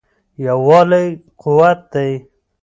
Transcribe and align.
یووالی 0.45 1.07
قوت 1.41 1.79
دی. 1.91 2.11